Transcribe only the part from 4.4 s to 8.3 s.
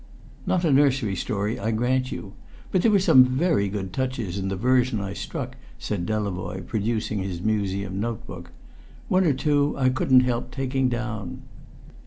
the version I struck," said Delavoye, producing his museum note